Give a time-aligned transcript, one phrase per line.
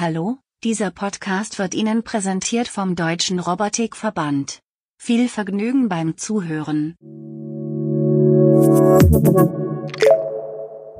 [0.00, 4.60] Hallo, dieser Podcast wird Ihnen präsentiert vom Deutschen Robotikverband.
[4.96, 6.96] Viel Vergnügen beim Zuhören.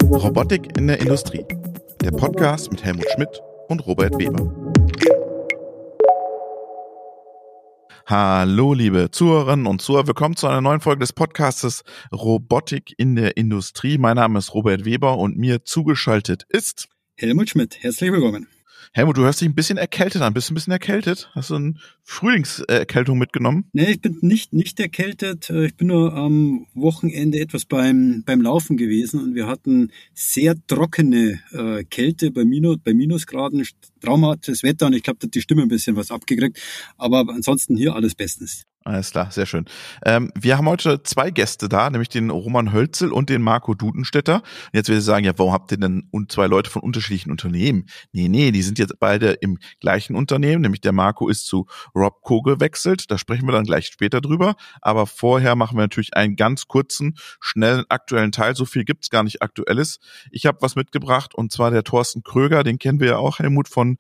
[0.04, 1.46] Robotik in der Industrie.
[2.02, 4.54] Der Podcast mit Helmut Schmidt und Robert Weber.
[8.05, 10.09] Hallo, liebe Zuhörerinnen und Zuhörer.
[10.09, 13.96] Willkommen zu einer neuen Folge des Podcastes Robotik in der Industrie.
[13.96, 17.82] Mein Name ist Robert Weber und mir zugeschaltet ist Helmut Schmidt.
[17.82, 18.46] Herzlich willkommen.
[18.92, 20.34] Helmut, du hörst dich ein bisschen erkältet an.
[20.34, 21.30] Bist du ein bisschen erkältet?
[21.34, 23.66] Hast du eine Frühlingserkältung mitgenommen?
[23.72, 25.50] Nee, ich bin nicht, nicht erkältet.
[25.50, 30.54] Äh, ich bin nur am Wochenende etwas beim, beim Laufen gewesen und wir hatten sehr
[30.66, 33.66] trockene äh, Kälte bei, Minus, bei Minusgraden,
[34.00, 36.60] traumhaftes Wetter und ich glaube, da hat die Stimme ein bisschen was abgekriegt.
[36.97, 38.64] Aber ansonsten hier alles bestens.
[38.83, 39.66] Alles klar, sehr schön.
[40.06, 44.42] Ähm, wir haben heute zwei Gäste da, nämlich den Roman Hölzel und den Marco Dudenstetter.
[44.72, 47.84] Jetzt will ich sagen, ja, warum habt ihr denn zwei Leute von unterschiedlichen Unternehmen?
[48.12, 52.41] Nee, nee, die sind jetzt beide im gleichen Unternehmen, nämlich der Marco ist zu Robco
[52.41, 53.10] gewechselt.
[53.10, 54.55] Da sprechen wir dann gleich später drüber.
[54.80, 58.56] Aber vorher machen wir natürlich einen ganz kurzen, schnellen, aktuellen Teil.
[58.56, 60.00] So viel gibt's gar nicht Aktuelles.
[60.30, 63.68] Ich habe was mitgebracht und zwar der Thorsten Kröger, den kennen wir ja auch, Helmut
[63.68, 63.98] von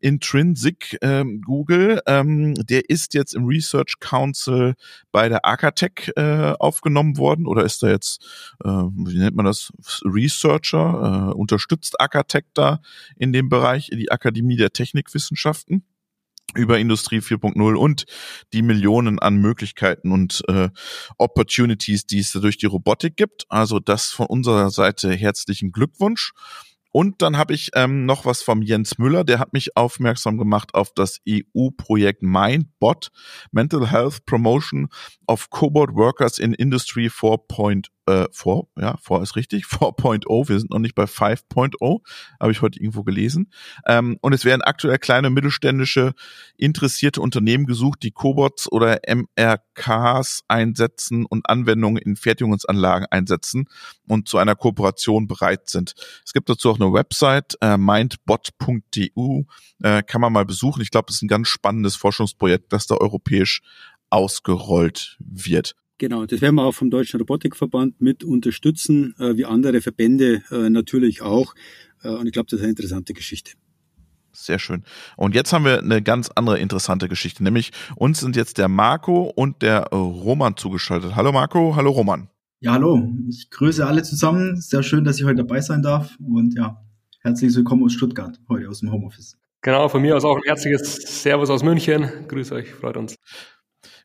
[0.00, 2.00] Intrinsic ähm, Google.
[2.06, 4.74] Ähm, der ist jetzt im Research Council Council
[5.10, 8.24] bei der Arcatech äh, aufgenommen worden oder ist er jetzt,
[8.64, 9.72] äh, wie nennt man das,
[10.04, 12.80] Researcher, äh, unterstützt Arcatech da
[13.16, 15.84] in dem Bereich, die Akademie der Technikwissenschaften?
[16.54, 18.04] über Industrie 4.0 und
[18.52, 20.68] die Millionen an Möglichkeiten und äh,
[21.16, 23.46] Opportunities, die es da durch die Robotik gibt.
[23.48, 26.32] Also das von unserer Seite herzlichen Glückwunsch.
[26.92, 30.74] Und dann habe ich ähm, noch was vom Jens Müller, der hat mich aufmerksam gemacht
[30.74, 33.10] auf das EU-Projekt MindBot,
[33.50, 34.88] Mental Health Promotion
[35.26, 40.70] of Cobot Workers in Industry 4.0 äh, 4, ja, 4 ist richtig, 4.0, wir sind
[40.70, 42.00] noch nicht bei 5.0,
[42.40, 43.52] habe ich heute irgendwo gelesen.
[43.86, 46.14] Ähm, und es werden aktuell kleine mittelständische
[46.56, 53.68] interessierte Unternehmen gesucht, die Cobots oder MRKs einsetzen und Anwendungen in Fertigungsanlagen einsetzen
[54.06, 55.94] und zu einer Kooperation bereit sind.
[56.24, 59.42] Es gibt dazu auch eine Website, äh, mindbot.eu,
[59.82, 60.82] äh, kann man mal besuchen.
[60.82, 63.62] Ich glaube, es ist ein ganz spannendes Forschungsprojekt, das da europäisch
[64.10, 65.74] ausgerollt wird.
[66.02, 70.68] Genau, das werden wir auch vom Deutschen Robotikverband mit unterstützen, äh, wie andere Verbände äh,
[70.68, 71.54] natürlich auch.
[72.02, 73.52] Äh, und ich glaube, das ist eine interessante Geschichte.
[74.32, 74.82] Sehr schön.
[75.16, 79.32] Und jetzt haben wir eine ganz andere interessante Geschichte, nämlich uns sind jetzt der Marco
[79.36, 81.14] und der Roman zugeschaltet.
[81.14, 82.28] Hallo Marco, hallo Roman.
[82.58, 83.08] Ja, hallo.
[83.28, 84.60] Ich grüße alle zusammen.
[84.60, 86.16] Sehr schön, dass ich heute dabei sein darf.
[86.18, 86.82] Und ja,
[87.20, 89.38] herzlich willkommen aus Stuttgart, heute aus dem Homeoffice.
[89.60, 92.10] Genau, von mir aus auch ein herzliches Servus aus München.
[92.26, 93.14] Grüße euch, freut uns.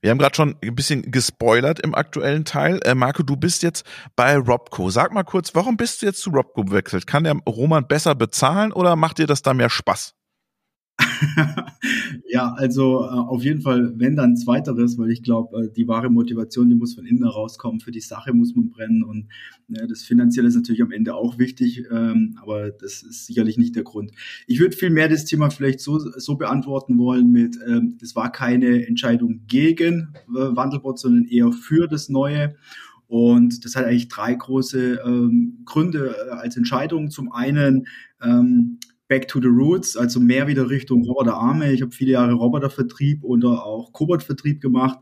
[0.01, 2.79] Wir haben gerade schon ein bisschen gespoilert im aktuellen Teil.
[2.83, 3.85] Äh, Marco, du bist jetzt
[4.15, 4.89] bei Robco.
[4.89, 7.07] Sag mal kurz, warum bist du jetzt zu Robco gewechselt?
[7.07, 10.16] Kann der Roman besser bezahlen oder macht dir das da mehr Spaß?
[12.27, 16.09] ja, also äh, auf jeden Fall, wenn dann zweiteres, weil ich glaube, äh, die wahre
[16.09, 17.79] Motivation, die muss von innen herauskommen.
[17.79, 19.27] Für die Sache muss man brennen und
[19.73, 23.75] äh, das Finanzielle ist natürlich am Ende auch wichtig, ähm, aber das ist sicherlich nicht
[23.75, 24.11] der Grund.
[24.47, 28.31] Ich würde viel mehr das Thema vielleicht so, so beantworten wollen mit, ähm, das war
[28.31, 32.55] keine Entscheidung gegen äh, Wandelbot, sondern eher für das Neue.
[33.07, 37.09] Und das hat eigentlich drei große ähm, Gründe äh, als Entscheidung.
[37.09, 37.87] Zum einen
[38.21, 41.71] ähm, Back to the Roots, also mehr wieder Richtung Roboterarme.
[41.71, 44.99] Ich habe viele Jahre Robotervertrieb oder auch Cobot-Vertrieb gemacht.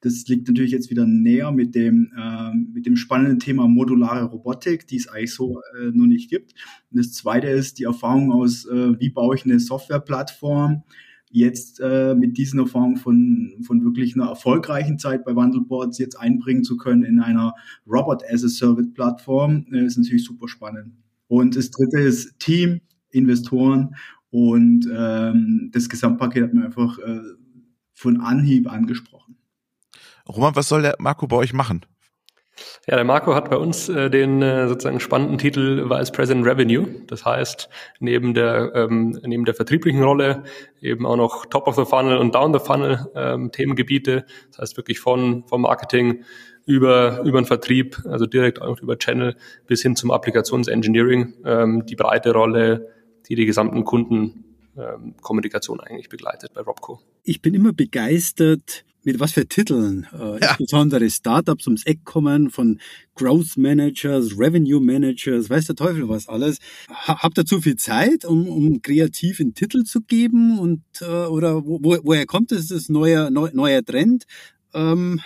[0.00, 4.86] Das liegt natürlich jetzt wieder näher mit dem, äh, mit dem spannenden Thema modulare Robotik,
[4.86, 6.52] die es eigentlich so äh, noch nicht gibt.
[6.90, 10.82] Und das zweite ist die Erfahrung aus, äh, wie baue ich eine Softwareplattform,
[11.30, 16.64] jetzt äh, mit diesen Erfahrungen von, von wirklich einer erfolgreichen Zeit bei Wandelboards jetzt einbringen
[16.64, 17.54] zu können in einer
[17.88, 20.92] Robot as a Service Plattform, äh, ist natürlich super spannend.
[21.26, 22.80] Und das dritte ist Team,
[23.14, 23.96] Investoren
[24.30, 27.20] und ähm, das Gesamtpaket hat mir einfach äh,
[27.92, 29.36] von Anhieb angesprochen.
[30.28, 31.86] Roman, was soll der Marco bei euch machen?
[32.86, 36.86] Ja, der Marco hat bei uns äh, den äh, sozusagen spannenden Titel Vice President Revenue.
[37.06, 40.44] Das heißt, neben der ähm, neben der vertrieblichen Rolle
[40.80, 44.24] eben auch noch Top of the Funnel und Down the Funnel ähm, Themengebiete.
[44.50, 46.24] Das heißt wirklich von vom Marketing
[46.66, 49.36] über über den Vertrieb, also direkt auch über Channel
[49.66, 52.93] bis hin zum Applikationsengineering ähm, die breite Rolle
[53.28, 57.00] die die gesamten Kundenkommunikation ähm, eigentlich begleitet bei Robco.
[57.22, 60.50] Ich bin immer begeistert, mit was für Titeln äh, ja.
[60.50, 62.80] insbesondere Startups ums Eck kommen, von
[63.14, 66.58] Growth Managers, Revenue Managers, weiß der Teufel was alles.
[66.88, 71.04] Ha, habt ihr zu viel Zeit, um, um kreativ einen Titel zu geben und äh,
[71.04, 74.24] oder wo, woher kommt es, das neuer neu, neuer Trend?
[74.74, 75.20] Ähm,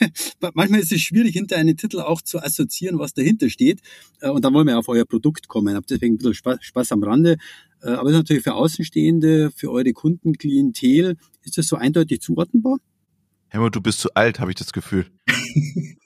[0.54, 3.80] manchmal ist es schwierig, hinter einen Titel auch zu assoziieren, was dahinter steht.
[4.20, 5.74] Äh, und dann wollen wir auf euer Produkt kommen.
[5.74, 7.36] Hab deswegen ein bisschen Spaß, Spaß am Rande.
[7.82, 12.78] Äh, aber ist natürlich für Außenstehende, für eure Kundenklientel, ist das so eindeutig zuordnenbar?
[13.48, 15.06] Helmut, du bist zu alt, habe ich das Gefühl.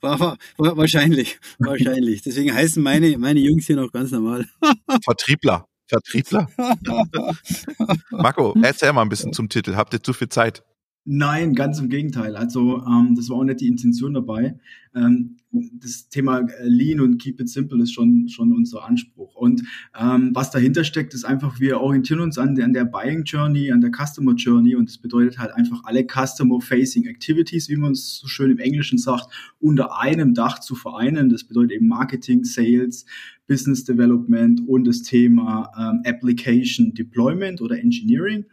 [0.00, 2.22] wahrscheinlich, wahrscheinlich.
[2.22, 4.46] Deswegen heißen meine, meine Jungs hier noch ganz normal.
[5.04, 5.68] Vertriebler.
[5.86, 6.48] Vertriebler.
[8.10, 9.76] Marco, erzähl mal ein bisschen zum Titel.
[9.76, 10.64] Habt ihr zu viel Zeit?
[11.06, 12.34] Nein, ganz im Gegenteil.
[12.36, 14.58] Also ähm, das war auch nicht die Intention dabei.
[14.94, 19.34] Ähm, das Thema äh, Lean und Keep it simple ist schon schon unser Anspruch.
[19.36, 19.62] Und
[19.98, 23.70] ähm, was dahinter steckt, ist einfach, wir orientieren uns an der, an der Buying Journey,
[23.70, 28.18] an der Customer Journey und das bedeutet halt einfach alle Customer-Facing Activities, wie man es
[28.18, 29.26] so schön im Englischen sagt,
[29.60, 31.28] unter einem Dach zu vereinen.
[31.28, 33.06] Das bedeutet eben Marketing, Sales,
[33.46, 38.46] Business Development und das Thema ähm, Application Deployment oder Engineering.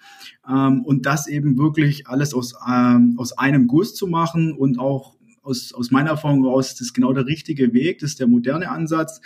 [0.47, 5.15] Ähm, und das eben wirklich alles aus, ähm, aus einem Guss zu machen und auch
[5.41, 8.69] aus, aus meiner Erfahrung raus ist das genau der richtige Weg, das ist der moderne
[8.69, 9.21] Ansatz.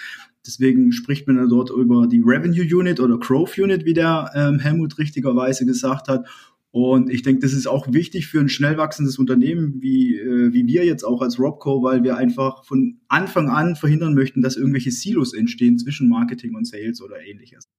[0.46, 4.98] Deswegen spricht man dort über die Revenue Unit oder Growth Unit, wie der ähm, Helmut
[4.98, 6.28] richtigerweise gesagt hat.
[6.72, 10.68] Und ich denke, das ist auch wichtig für ein schnell wachsendes Unternehmen wie, äh, wie
[10.68, 14.92] wir jetzt auch als Robco, weil wir einfach von Anfang an verhindern möchten, dass irgendwelche
[14.92, 17.70] Silos entstehen zwischen Marketing und Sales oder ähnliches.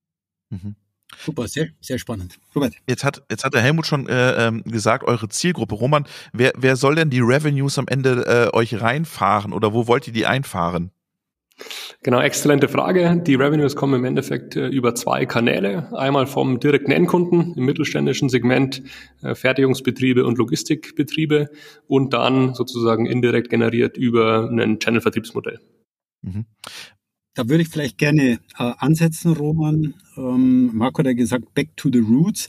[0.51, 0.77] Mhm.
[1.19, 2.39] Super, sehr, sehr spannend.
[2.55, 2.75] Robert.
[2.89, 5.75] Jetzt hat, jetzt hat der Helmut schon äh, ähm, gesagt, eure Zielgruppe.
[5.75, 10.07] Roman, wer, wer soll denn die Revenues am Ende äh, euch reinfahren oder wo wollt
[10.07, 10.91] ihr die einfahren?
[12.03, 13.23] Genau, exzellente Frage.
[13.27, 15.91] Die Revenues kommen im Endeffekt äh, über zwei Kanäle.
[15.97, 18.83] Einmal vom direkten Endkunden im mittelständischen Segment,
[19.23, 21.49] äh, Fertigungsbetriebe und Logistikbetriebe
[21.87, 25.61] und dann sozusagen indirekt generiert über ein Channel-Vertriebsmodell.
[26.23, 26.45] Mhm.
[27.37, 29.93] Da würde ich vielleicht gerne äh, ansetzen, Roman.
[30.17, 32.49] Ähm, Marco hat ja gesagt, back to the roots.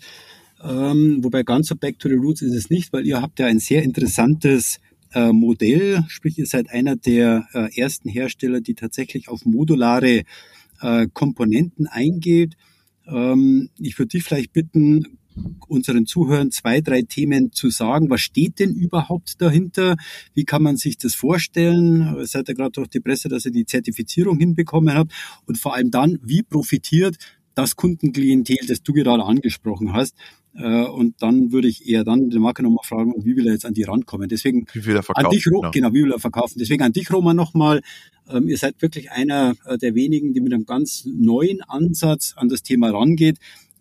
[0.64, 3.48] Ähm, wobei ganz so back to the roots ist es nicht, weil ihr habt ja
[3.48, 4.80] ein sehr interessantes
[5.14, 10.24] äh, Modell, sprich ihr seid einer der äh, ersten Hersteller, die tatsächlich auf modulare
[10.82, 12.56] äh, Komponenten eingeht.
[13.08, 15.17] Ähm, ich würde dich vielleicht bitten,
[15.68, 18.10] unseren Zuhörern zwei, drei Themen zu sagen.
[18.10, 19.96] Was steht denn überhaupt dahinter?
[20.34, 22.26] Wie kann man sich das vorstellen?
[22.26, 25.12] Seid ihr gerade durch die Presse, dass ihr die Zertifizierung hinbekommen habt?
[25.46, 27.18] Und vor allem dann, wie profitiert
[27.56, 30.16] das Kundenklientel, das du gerade angesprochen hast,
[30.58, 33.66] äh, und dann würde ich eher dann den Marker nochmal fragen, wie will er jetzt
[33.66, 34.28] an die rankommen.
[34.28, 35.72] Deswegen wie will er verkaufen, an dich, genau.
[35.72, 36.58] genau, wie will er verkaufen.
[36.60, 37.82] Deswegen an dich, Roman, nochmal.
[38.30, 42.50] Ähm, ihr seid wirklich einer äh, der wenigen, die mit einem ganz neuen Ansatz an
[42.50, 43.38] das Thema rangeht.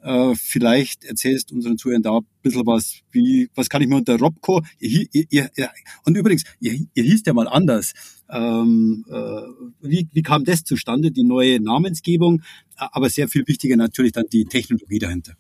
[0.07, 4.17] Äh, vielleicht erzählst unseren Zuhörern da ein bisschen was, wie, was kann ich mir unter
[4.17, 5.71] Robco, ihr, ihr, ihr,
[6.05, 7.93] und übrigens, ihr, ihr hieß ja mal anders.
[8.31, 9.43] Ähm, äh,
[9.81, 12.43] wie, wie kam das zustande, die neue Namensgebung?
[12.77, 15.33] Aber sehr viel wichtiger natürlich dann die Technologie dahinter.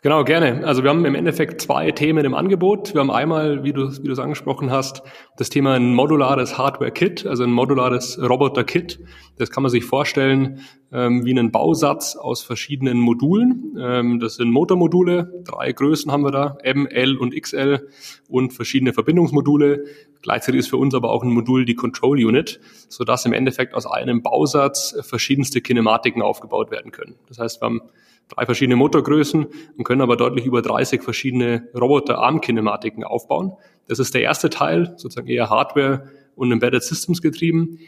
[0.00, 0.64] Genau, gerne.
[0.64, 2.94] Also wir haben im Endeffekt zwei Themen im Angebot.
[2.94, 5.02] Wir haben einmal, wie du, wie du es angesprochen hast,
[5.36, 9.00] das Thema ein modulares Hardware-Kit, also ein modulares Roboter-Kit.
[9.38, 10.60] Das kann man sich vorstellen
[10.92, 13.76] ähm, wie einen Bausatz aus verschiedenen Modulen.
[13.76, 17.88] Ähm, das sind Motormodule, drei Größen haben wir da, M, L und XL
[18.28, 19.82] und verschiedene Verbindungsmodule.
[20.22, 23.84] Gleichzeitig ist für uns aber auch ein Modul die Control Unit, sodass im Endeffekt aus
[23.84, 27.16] einem Bausatz verschiedenste Kinematiken aufgebaut werden können.
[27.26, 27.82] Das heißt, wir haben
[28.28, 29.46] drei verschiedene Motorgrößen
[29.76, 33.52] und können aber deutlich über 30 verschiedene Roboter-Arm-Kinematiken aufbauen.
[33.86, 37.78] Das ist der erste Teil, sozusagen eher Hardware und Embedded Systems getrieben.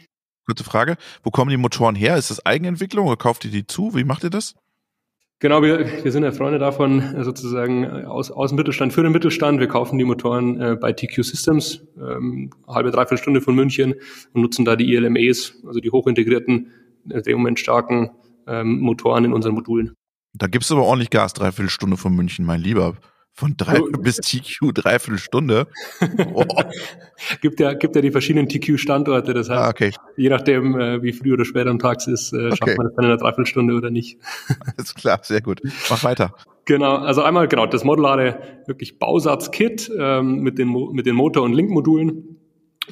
[0.45, 2.17] Kurze Frage, wo kommen die Motoren her?
[2.17, 3.95] Ist das Eigenentwicklung oder kauft ihr die zu?
[3.95, 4.55] Wie macht ihr das?
[5.41, 9.01] Genau, wir, wir sind ja Freunde davon, äh, sozusagen äh, aus, aus dem Mittelstand für
[9.01, 9.59] den Mittelstand.
[9.59, 13.95] Wir kaufen die Motoren äh, bei TQ Systems, ähm, halbe, dreiviertel Stunde von München
[14.33, 16.71] und nutzen da die ILMEs, also die hochintegrierten,
[17.09, 18.11] äh, drehmomentstarken
[18.45, 19.95] ähm, Motoren in unseren Modulen.
[20.33, 22.95] Da gibst du aber ordentlich Gas, dreiviertel Stunde von München, mein Lieber.
[23.33, 23.87] Von drei oh.
[24.01, 25.67] bis TQ dreiviertel Stunde.
[26.33, 26.43] Oh.
[27.41, 29.33] gibt ja gibt ja die verschiedenen TQ-Standorte.
[29.33, 29.91] Das heißt, ah, okay.
[30.17, 32.75] je nachdem, äh, wie früh oder spät am Tag es ist, äh, schafft okay.
[32.77, 34.19] man das dann in einer Dreiviertelstunde oder nicht.
[34.77, 35.61] Alles klar, sehr gut.
[35.89, 36.35] Mach weiter.
[36.65, 41.53] Genau, also einmal genau das modulare wirklich Bausatz-Kit ähm, mit den mit den Motor- und
[41.53, 42.37] Link-Modulen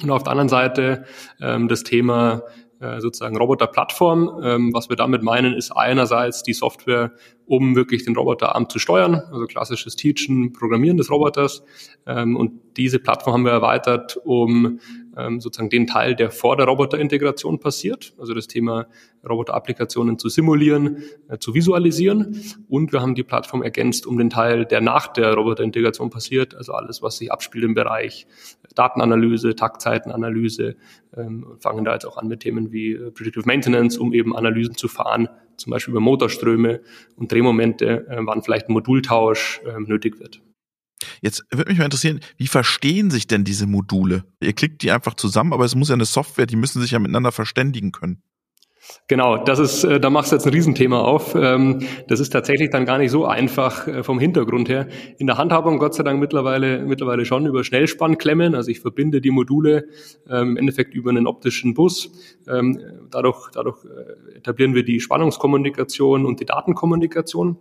[0.02, 1.04] und auf der anderen Seite
[1.40, 2.42] ähm, das Thema
[2.80, 4.40] äh, sozusagen Roboterplattform.
[4.42, 7.12] Ähm, was wir damit meinen, ist einerseits die Software,
[7.46, 11.62] um wirklich den Roboterarm zu steuern, also klassisches Teachen, Programmieren des Roboters.
[12.06, 14.80] Ähm, und diese Plattform haben wir erweitert, um
[15.16, 18.86] ähm, sozusagen den Teil, der vor der Roboterintegration passiert, also das Thema
[19.28, 22.40] Roboterapplikationen zu simulieren, äh, zu visualisieren.
[22.68, 26.72] Und wir haben die Plattform ergänzt um den Teil, der nach der Roboterintegration passiert, also
[26.72, 28.26] alles, was sich abspielt im Bereich
[28.74, 30.76] Datenanalyse, Taktzeitenanalyse,
[31.16, 34.76] ähm, fangen da jetzt auch an mit Themen wie äh, Predictive Maintenance, um eben Analysen
[34.76, 36.80] zu fahren, zum Beispiel über Motorströme
[37.16, 40.40] und Drehmomente, äh, wann vielleicht ein Modultausch äh, nötig wird.
[41.20, 44.24] Jetzt würde mich mal interessieren, wie verstehen sich denn diese Module?
[44.40, 46.98] Ihr klickt die einfach zusammen, aber es muss ja eine Software, die müssen sich ja
[46.98, 48.22] miteinander verständigen können.
[49.08, 51.34] Genau, das ist, äh, da machst du jetzt ein Riesenthema auf.
[51.34, 54.88] Ähm, das ist tatsächlich dann gar nicht so einfach äh, vom Hintergrund her.
[55.18, 58.54] In der Handhabung Gott sei Dank mittlerweile, mittlerweile schon über Schnellspannklemmen.
[58.54, 59.86] Also ich verbinde die Module
[60.28, 62.10] ähm, im Endeffekt über einen optischen Bus.
[62.48, 62.80] Ähm,
[63.10, 67.58] dadurch, dadurch äh, etablieren wir die Spannungskommunikation und die Datenkommunikation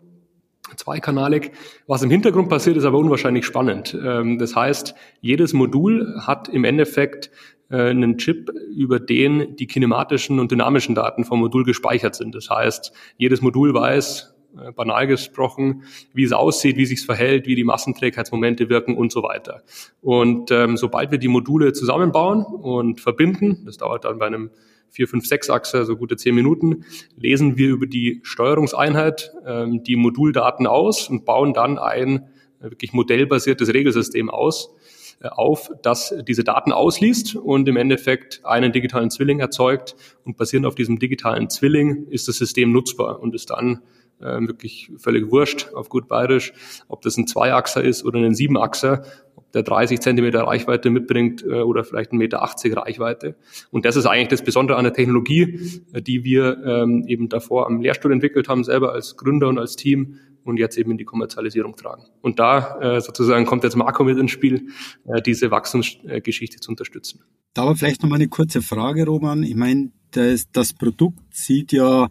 [0.75, 1.51] zweikanalig.
[1.87, 3.93] Was im Hintergrund passiert, ist aber unwahrscheinlich spannend.
[3.93, 7.31] Das heißt, jedes Modul hat im Endeffekt
[7.69, 12.35] äh, einen Chip, über den die kinematischen und dynamischen Daten vom Modul gespeichert sind.
[12.35, 15.83] Das heißt, jedes Modul weiß, äh, banal gesprochen,
[16.13, 19.61] wie es aussieht, wie sich verhält, wie die Massenträgheitsmomente wirken und so weiter.
[20.01, 24.49] Und ähm, sobald wir die Module zusammenbauen und verbinden, das dauert dann bei einem
[24.91, 29.95] 4, 5, 6 Achse, so gute 10 Minuten, lesen wir über die Steuerungseinheit ähm, die
[29.95, 32.29] Moduldaten aus und bauen dann ein
[32.59, 34.75] äh, wirklich modellbasiertes Regelsystem aus,
[35.21, 39.95] äh, auf, das diese Daten ausliest und im Endeffekt einen digitalen Zwilling erzeugt.
[40.23, 43.81] Und basierend auf diesem digitalen Zwilling ist das System nutzbar und ist dann
[44.19, 46.53] äh, wirklich völlig wurscht auf gut bayerisch,
[46.87, 49.03] ob das ein Zweiachser ist oder ein Siebenachser,
[49.35, 53.35] ob der 30 Zentimeter Reichweite mitbringt äh, oder vielleicht ein Meter 80 Reichweite.
[53.71, 57.67] Und das ist eigentlich das Besondere an der Technologie, äh, die wir ähm, eben davor
[57.67, 61.05] am Lehrstuhl entwickelt haben, selber als Gründer und als Team und jetzt eben in die
[61.05, 62.03] Kommerzialisierung tragen.
[62.21, 64.67] Und da äh, sozusagen kommt jetzt Marco mit ins Spiel,
[65.05, 67.21] äh, diese Wachstumsgeschichte zu unterstützen.
[67.53, 69.43] Da aber vielleicht noch mal eine kurze Frage, Roman.
[69.43, 72.09] Ich meine, das, das Produkt sieht ja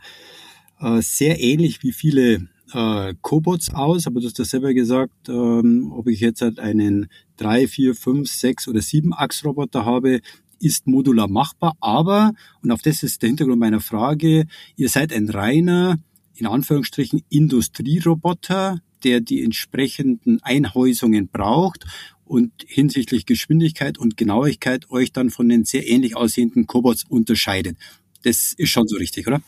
[0.81, 5.93] äh, sehr ähnlich wie viele äh, Cobots aus, aber du hast das selber gesagt, ähm,
[5.93, 10.21] ob ich jetzt halt einen 3, 4, 5, 6 oder 7 Achsroboter habe,
[10.61, 12.33] ist modular machbar, aber,
[12.63, 15.99] und auf das ist der Hintergrund meiner Frage, ihr seid ein reiner
[16.35, 21.85] in Anführungsstrichen Industrieroboter, der die entsprechenden Einhäusungen braucht
[22.25, 27.77] und hinsichtlich Geschwindigkeit und Genauigkeit euch dann von den sehr ähnlich aussehenden Cobots unterscheidet.
[28.23, 29.41] Das ist schon so richtig, oder?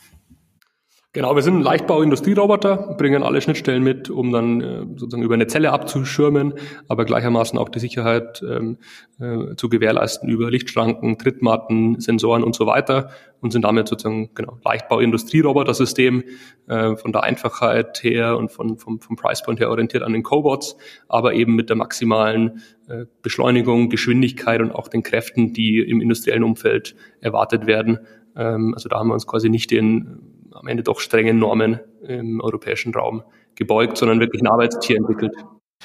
[1.13, 5.47] Genau, wir sind ein Leichtbau-Industrieroboter, bringen alle Schnittstellen mit, um dann äh, sozusagen über eine
[5.47, 6.53] Zelle abzuschirmen,
[6.87, 8.77] aber gleichermaßen auch die Sicherheit ähm,
[9.19, 13.09] äh, zu gewährleisten über Lichtschranken, Trittmatten, Sensoren und so weiter
[13.41, 16.23] und sind damit sozusagen genau Leichtbau-Industrieroboter-System
[16.67, 20.77] äh, von der Einfachheit her und von, vom, vom Pricepoint her orientiert an den Cobots,
[21.09, 26.45] aber eben mit der maximalen äh, Beschleunigung, Geschwindigkeit und auch den Kräften, die im industriellen
[26.45, 27.99] Umfeld erwartet werden.
[28.37, 32.41] Ähm, also da haben wir uns quasi nicht den am Ende doch strengen Normen im
[32.41, 33.23] europäischen Raum
[33.55, 35.33] gebeugt, sondern wirklich ein Arbeitstier entwickelt.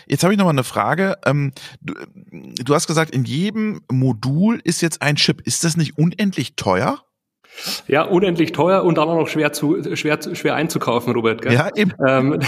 [0.06, 1.16] Jetzt habe ich noch mal eine Frage.
[1.24, 5.40] Ähm, du hast gesagt, in jedem Modul ist jetzt ein Chip.
[5.46, 7.02] Ist das nicht unendlich teuer?
[7.88, 11.42] Ja, unendlich teuer und dann auch noch schwer zu schwer schwer einzukaufen, Robert.
[11.42, 11.52] Gell?
[11.52, 11.92] Ja, eben.
[12.06, 12.40] Ähm,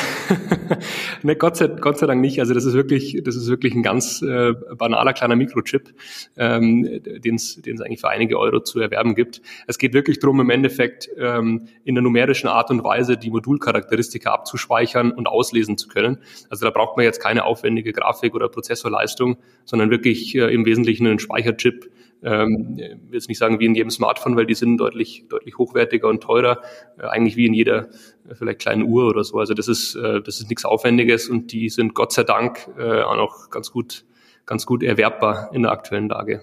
[1.23, 2.41] ne, Gott, sei, Gott sei Dank nicht.
[2.41, 5.95] Also das ist wirklich, das ist wirklich ein ganz äh, banaler kleiner Mikrochip,
[6.37, 9.41] ähm, den es eigentlich für einige Euro zu erwerben gibt.
[9.67, 14.31] Es geht wirklich darum, im Endeffekt ähm, in der numerischen Art und Weise die Modulcharakteristika
[14.33, 16.19] abzuspeichern und auslesen zu können.
[16.51, 21.07] Also da braucht man jetzt keine aufwendige Grafik oder Prozessorleistung, sondern wirklich äh, im Wesentlichen
[21.07, 21.91] einen Speicherchip
[22.23, 25.57] ähm, ich will jetzt nicht sagen wie in jedem Smartphone, weil die sind deutlich, deutlich
[25.59, 26.63] hochwertiger und teurer,
[26.99, 27.89] äh, eigentlich wie in jeder
[28.29, 29.39] äh, vielleicht kleinen Uhr oder so.
[29.39, 33.03] Also das ist, äh, das ist nichts Aufwendiges und die sind Gott sei Dank äh,
[33.03, 34.05] auch noch ganz gut,
[34.47, 36.43] ganz gut erwerbbar in der aktuellen Lage.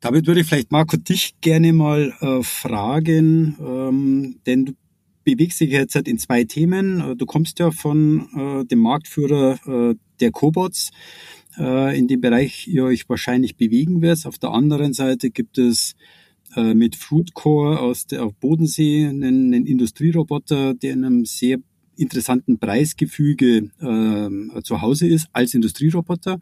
[0.00, 4.72] Damit würde ich vielleicht Marco dich gerne mal äh, fragen, ähm, denn du
[5.24, 7.00] bewegst dich jetzt halt in zwei Themen.
[7.00, 10.90] Äh, du kommst ja von äh, dem Marktführer äh, der Cobots
[11.58, 14.26] äh, in dem Bereich ihr euch wahrscheinlich bewegen werdet.
[14.26, 15.94] Auf der anderen Seite gibt es
[16.54, 21.58] äh, mit Fruitcore aus der auf Bodensee einen, einen Industrieroboter, der in einem sehr
[21.96, 26.38] interessanten Preisgefüge äh, zu Hause ist als Industrieroboter.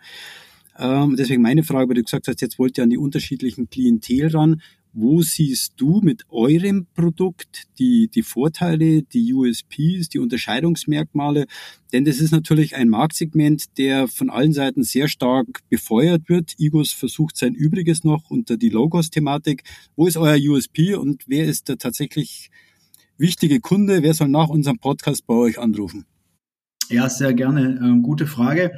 [0.78, 4.28] Ähm, deswegen meine Frage, weil du gesagt hast, jetzt wollt ihr an die unterschiedlichen Klientel
[4.28, 4.60] ran.
[4.96, 11.46] Wo siehst du mit eurem Produkt die, die Vorteile, die USPs, die Unterscheidungsmerkmale?
[11.92, 16.54] Denn das ist natürlich ein Marktsegment, der von allen Seiten sehr stark befeuert wird.
[16.58, 19.64] Igos versucht sein Übriges noch unter die Logos-Thematik.
[19.96, 22.52] Wo ist euer USP und wer ist der tatsächlich
[23.18, 24.04] wichtige Kunde?
[24.04, 26.06] Wer soll nach unserem Podcast bei euch anrufen?
[26.90, 27.80] Ja, sehr gerne.
[27.82, 28.72] Ähm, gute Frage.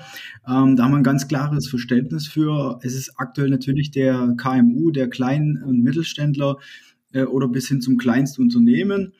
[0.46, 2.78] Ähm, da haben wir ein ganz klares Verständnis für.
[2.82, 6.56] Es ist aktuell natürlich der KMU, der Klein- und Mittelständler
[7.12, 9.12] äh, oder bis hin zum Kleinstunternehmen.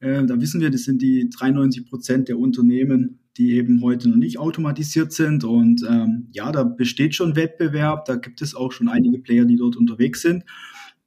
[0.00, 4.16] Äh, da wissen wir, das sind die 93 Prozent der Unternehmen, die eben heute noch
[4.16, 5.44] nicht automatisiert sind.
[5.44, 8.04] Und ähm, ja, da besteht schon Wettbewerb.
[8.04, 10.44] Da gibt es auch schon einige Player, die dort unterwegs sind.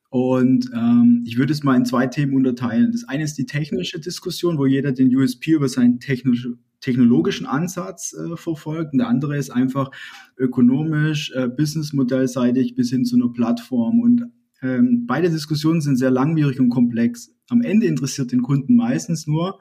[0.09, 2.91] Und ähm, ich würde es mal in zwei Themen unterteilen.
[2.91, 8.13] Das eine ist die technische Diskussion, wo jeder den USP über seinen technische, technologischen Ansatz
[8.13, 8.93] äh, verfolgt.
[8.93, 9.91] Und der andere ist einfach
[10.37, 13.99] ökonomisch, äh, businessmodellseitig bis hin zu einer Plattform.
[13.99, 14.25] Und
[14.61, 17.33] ähm, beide Diskussionen sind sehr langwierig und komplex.
[17.49, 19.59] Am Ende interessiert den Kunden meistens nur,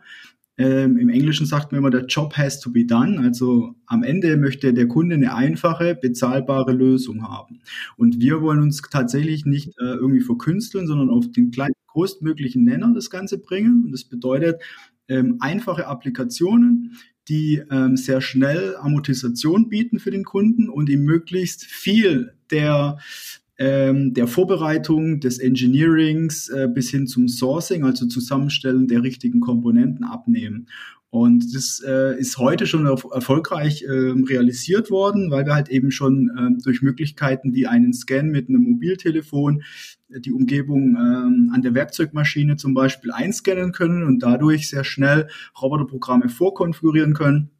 [0.59, 3.21] ähm, Im Englischen sagt man immer, der Job has to be done.
[3.21, 7.61] Also am Ende möchte der Kunde eine einfache, bezahlbare Lösung haben.
[7.97, 12.93] Und wir wollen uns tatsächlich nicht äh, irgendwie verkünsteln, sondern auf den kleinen, größtmöglichen Nenner
[12.95, 13.85] das Ganze bringen.
[13.85, 14.63] Und das bedeutet
[15.09, 16.99] ähm, einfache Applikationen,
[17.29, 22.99] die ähm, sehr schnell Amortisation bieten für den Kunden und ihm möglichst viel der
[23.59, 30.05] ähm, der Vorbereitung, des Engineerings äh, bis hin zum Sourcing, also Zusammenstellen der richtigen Komponenten
[30.05, 30.69] abnehmen.
[31.11, 36.31] Und das äh, ist heute schon erfolgreich äh, realisiert worden, weil wir halt eben schon
[36.37, 39.63] äh, durch Möglichkeiten wie einen Scan mit einem Mobiltelefon
[40.09, 45.29] die Umgebung ähm, an der Werkzeugmaschine zum Beispiel einscannen können und dadurch sehr schnell
[45.61, 47.51] Roboterprogramme vorkonfigurieren können,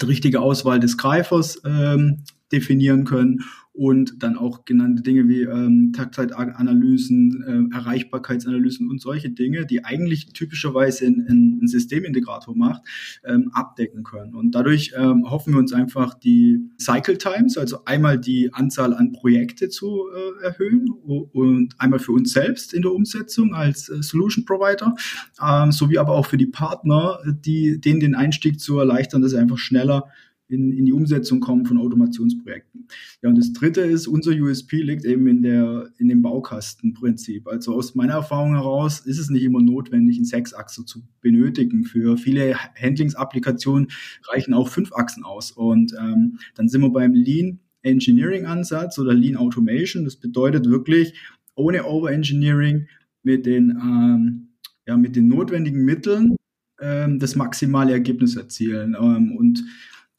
[0.00, 3.40] die richtige Auswahl des Greifers ähm, definieren können
[3.80, 10.34] und dann auch genannte Dinge wie ähm, Taktzeitanalysen, äh, Erreichbarkeitsanalysen und solche Dinge, die eigentlich
[10.34, 12.82] typischerweise ein, ein Systemintegrator macht,
[13.24, 14.34] ähm, abdecken können.
[14.34, 19.12] Und dadurch ähm, hoffen wir uns einfach die Cycle Times, also einmal die Anzahl an
[19.12, 24.44] Projekte zu äh, erhöhen und einmal für uns selbst in der Umsetzung als äh, Solution
[24.44, 24.94] Provider,
[25.42, 29.38] ähm, sowie aber auch für die Partner, die denen den Einstieg zu erleichtern, dass sie
[29.38, 30.10] einfach schneller
[30.50, 32.86] in, in die Umsetzung kommen von Automationsprojekten.
[33.22, 37.46] Ja, und das dritte ist, unser USP liegt eben in der, in dem Baukastenprinzip.
[37.48, 41.84] Also aus meiner Erfahrung heraus ist es nicht immer notwendig, einen Sechsachse zu benötigen.
[41.84, 43.88] Für viele Handlingsapplikationen
[44.28, 45.52] reichen auch fünf Achsen aus.
[45.52, 50.04] Und ähm, dann sind wir beim Lean Engineering Ansatz oder Lean Automation.
[50.04, 51.14] Das bedeutet wirklich,
[51.54, 52.88] ohne Overengineering
[53.22, 54.48] mit den, ähm,
[54.86, 56.36] ja, mit den notwendigen Mitteln
[56.80, 58.96] ähm, das maximale Ergebnis erzielen.
[58.98, 59.64] Ähm, und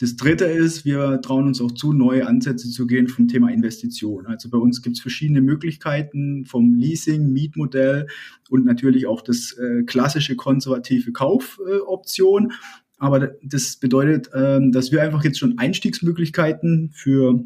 [0.02, 4.26] das dritte ist, wir trauen uns auch zu, neue Ansätze zu gehen vom Thema Investition.
[4.26, 8.08] Also bei uns gibt es verschiedene Möglichkeiten vom Leasing, Mietmodell
[8.50, 12.50] und natürlich auch das äh, klassische konservative Kaufoption.
[12.50, 12.56] Äh,
[12.98, 17.44] Aber das bedeutet, ähm, dass wir einfach jetzt schon Einstiegsmöglichkeiten für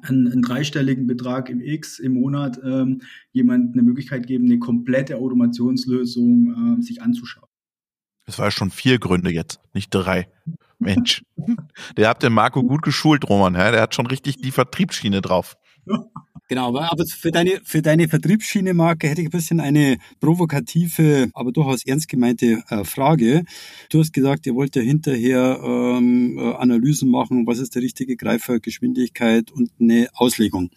[0.00, 5.18] einen, einen dreistelligen Betrag im X im Monat ähm, jemand eine Möglichkeit geben, eine komplette
[5.18, 7.48] Automationslösung äh, sich anzuschauen.
[8.24, 10.28] Das war schon vier Gründe jetzt, nicht drei.
[10.82, 11.22] Mensch,
[11.96, 13.54] der habt den Marco gut geschult, Roman.
[13.54, 13.70] Ja?
[13.70, 15.56] Der hat schon richtig die Vertriebsschiene drauf.
[16.48, 21.50] Genau, aber für deine, für deine Vertriebsschiene, Marke, hätte ich ein bisschen eine provokative, aber
[21.50, 23.44] durchaus ernst gemeinte äh, Frage.
[23.88, 28.16] Du hast gesagt, ihr wollt ja hinterher ähm, äh, Analysen machen, was ist der richtige
[28.16, 30.70] Greifer, Geschwindigkeit und eine Auslegung.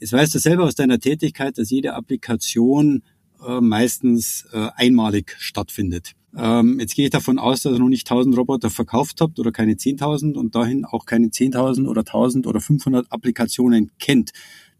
[0.00, 3.02] Jetzt weißt du selber aus deiner Tätigkeit, dass jede Applikation
[3.46, 6.14] äh, meistens äh, einmalig stattfindet.
[6.36, 9.52] Ähm, jetzt gehe ich davon aus, dass ihr noch nicht 1000 Roboter verkauft habt oder
[9.52, 14.32] keine 10.000 und dahin auch keine 10.000 oder 1000 oder 500 Applikationen kennt.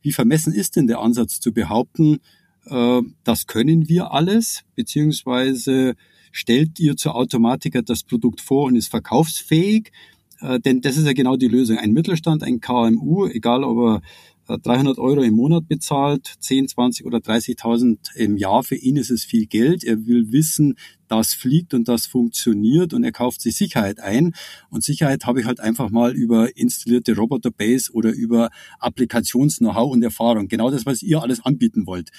[0.03, 2.19] Wie vermessen ist denn der Ansatz zu behaupten,
[2.67, 5.95] äh, das können wir alles, beziehungsweise
[6.33, 9.93] stellt ihr zur Automatiker das Produkt vor und ist verkaufsfähig?
[10.41, 11.79] Äh, denn das ist ja genau die Lösung.
[11.79, 14.03] Ein Mittelstand, ein KMU, egal ob er
[14.47, 18.63] 300 Euro im Monat bezahlt, 10, 20 oder 30.000 im Jahr.
[18.63, 19.85] Für ihn ist es viel Geld.
[19.85, 20.77] Er will wissen,
[21.09, 24.35] das fliegt und das funktioniert und er kauft sich Sicherheit ein.
[24.71, 30.49] Und Sicherheit habe ich halt einfach mal über installierte Roboter-Base oder über Applikations-Know-how und Erfahrung.
[30.49, 32.11] Genau das, was ihr alles anbieten wollt.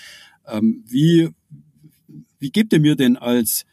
[0.47, 1.29] Ähm, wie,
[2.39, 3.65] wie gebt ihr mir denn als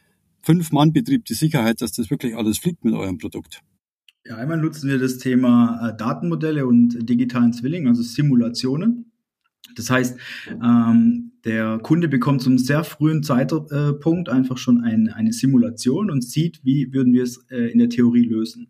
[0.42, 3.62] Fünf-Mann-Betrieb die Sicherheit, dass das wirklich alles fliegt mit eurem Produkt?
[4.24, 9.12] Ja, einmal nutzen wir das Thema äh, Datenmodelle und digitalen Zwilling, also Simulationen.
[9.74, 10.18] Das heißt,
[10.62, 16.60] ähm, der Kunde bekommt zum sehr frühen Zeitpunkt einfach schon ein, eine Simulation und sieht,
[16.62, 18.68] wie würden wir es äh, in der Theorie lösen.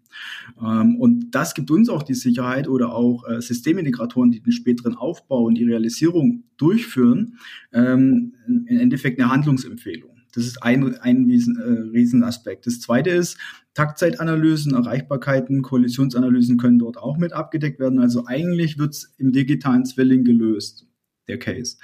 [0.59, 4.95] Ähm, und das gibt uns auch die Sicherheit oder auch äh, Systemintegratoren, die den späteren
[4.95, 7.37] Aufbau und die Realisierung durchführen,
[7.73, 10.12] ähm, im Endeffekt eine Handlungsempfehlung.
[10.35, 12.67] Das ist ein, ein Riesen, äh, Riesenaspekt.
[12.67, 13.39] Das zweite ist,
[13.75, 17.99] Taktzeitanalysen, Erreichbarkeiten, Kollisionsanalysen können dort auch mit abgedeckt werden.
[17.99, 20.87] Also eigentlich wird es im digitalen Zwilling gelöst,
[21.29, 21.77] der Case.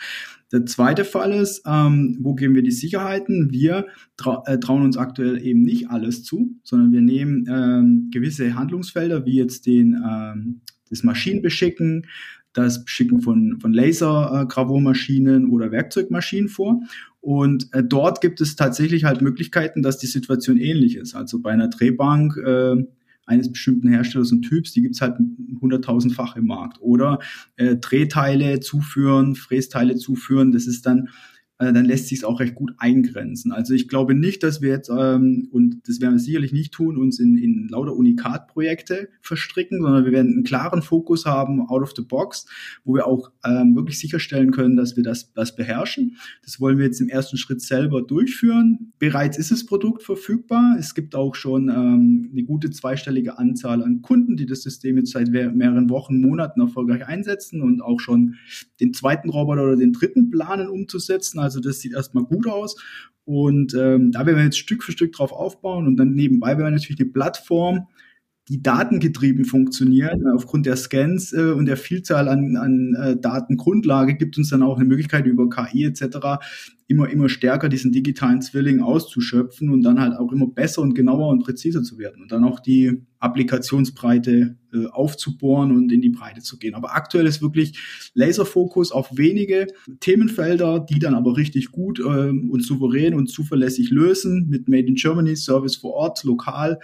[0.50, 3.50] Der zweite Fall ist, ähm, wo geben wir die Sicherheiten?
[3.52, 8.54] Wir trau äh, trauen uns aktuell eben nicht alles zu, sondern wir nehmen ähm, gewisse
[8.54, 12.06] Handlungsfelder, wie jetzt den, ähm, das Maschinenbeschicken,
[12.54, 16.80] das Beschicken von, von Lasergravurmaschinen äh, oder Werkzeugmaschinen vor
[17.28, 21.14] und äh, dort gibt es tatsächlich halt Möglichkeiten, dass die Situation ähnlich ist.
[21.14, 22.76] Also bei einer Drehbank äh,
[23.26, 25.18] eines bestimmten Herstellers und Typs, die gibt's halt
[25.60, 26.80] hunderttausendfach im Markt.
[26.80, 27.18] Oder
[27.56, 31.10] äh, Drehteile zuführen, Frästeile zuführen, das ist dann
[31.58, 33.52] äh, dann lässt sich es auch recht gut eingrenzen.
[33.52, 36.96] Also ich glaube nicht, dass wir jetzt, ähm, und das werden wir sicherlich nicht tun,
[36.96, 41.92] uns in, in lauter Unikat-Projekte verstricken, sondern wir werden einen klaren Fokus haben, out of
[41.96, 42.46] the box,
[42.84, 46.16] wo wir auch ähm, wirklich sicherstellen können, dass wir das, das beherrschen.
[46.44, 48.92] Das wollen wir jetzt im ersten Schritt selber durchführen.
[48.98, 50.76] Bereits ist das Produkt verfügbar.
[50.78, 55.10] Es gibt auch schon ähm, eine gute zweistellige Anzahl an Kunden, die das System jetzt
[55.10, 58.36] seit mehreren Wochen, Monaten erfolgreich einsetzen und auch schon
[58.80, 61.40] den zweiten Roboter oder den dritten planen umzusetzen.
[61.60, 62.76] Das sieht erstmal gut aus.
[63.24, 66.64] Und ähm, da werden wir jetzt Stück für Stück drauf aufbauen und dann nebenbei werden
[66.64, 67.88] wir natürlich eine Plattform,
[68.48, 70.26] die datengetrieben funktionieren.
[70.34, 74.76] Aufgrund der Scans äh, und der Vielzahl an, an äh, Datengrundlage gibt uns dann auch
[74.76, 76.40] eine Möglichkeit über KI etc.
[76.86, 81.28] immer immer stärker diesen digitalen Zwilling auszuschöpfen und dann halt auch immer besser und genauer
[81.28, 86.40] und präziser zu werden und dann auch die Applikationsbreite äh, aufzubohren und in die Breite
[86.40, 86.74] zu gehen.
[86.74, 87.78] Aber aktuell ist wirklich
[88.14, 89.66] Laserfokus auf wenige
[90.00, 94.94] Themenfelder, die dann aber richtig gut äh, und souverän und zuverlässig lösen mit Made in
[94.94, 96.78] Germany, Service vor Ort, lokal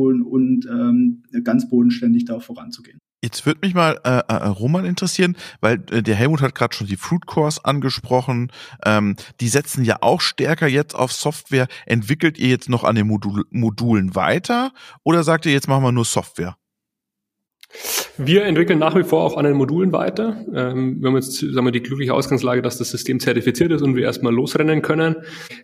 [0.00, 2.98] und, und ähm, ganz bodenständig da voranzugehen.
[3.22, 6.86] Jetzt würde mich mal äh, äh, Roman interessieren, weil äh, der Helmut hat gerade schon
[6.86, 8.50] die Fruit Cores angesprochen.
[8.84, 11.68] Ähm, die setzen ja auch stärker jetzt auf Software.
[11.84, 14.72] Entwickelt ihr jetzt noch an den Modul Modulen weiter
[15.04, 16.56] oder sagt ihr jetzt machen wir nur Software?
[18.18, 20.44] Wir entwickeln nach wie vor auch an den Modulen weiter.
[20.54, 23.96] Ähm, wir haben jetzt sagen wir, die glückliche Ausgangslage, dass das System zertifiziert ist und
[23.96, 25.16] wir erstmal losrennen können.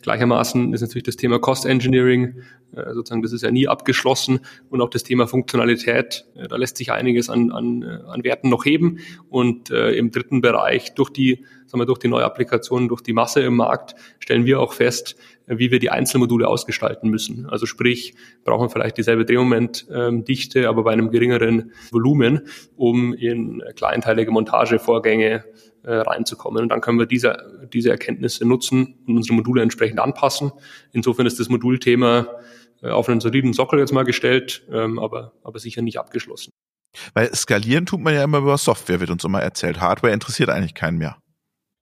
[0.02, 2.42] Gleichermaßen ist natürlich das Thema Cost Engineering,
[2.74, 4.40] äh, sozusagen, das ist ja nie abgeschlossen
[4.70, 8.48] und auch das Thema Funktionalität, äh, da lässt sich einiges an, an, äh, an Werten
[8.48, 9.00] noch heben.
[9.28, 13.12] Und äh, im dritten Bereich durch die sagen wir, durch die neue Applikation, durch die
[13.12, 17.46] Masse im Markt, stellen wir auch fest, wie wir die Einzelmodule ausgestalten müssen.
[17.46, 24.30] Also sprich, brauchen wir vielleicht dieselbe Drehmomentdichte, aber bei einem geringeren Volumen, um in kleinteilige
[24.30, 25.44] Montagevorgänge
[25.84, 26.64] äh, reinzukommen.
[26.64, 30.50] Und dann können wir diese, diese Erkenntnisse nutzen und unsere Module entsprechend anpassen.
[30.92, 32.26] Insofern ist das Modulthema
[32.82, 36.50] äh, auf einen soliden Sockel jetzt mal gestellt, ähm, aber, aber sicher nicht abgeschlossen.
[37.14, 39.80] Weil skalieren tut man ja immer über Software, wird uns immer erzählt.
[39.80, 41.18] Hardware interessiert eigentlich keinen mehr.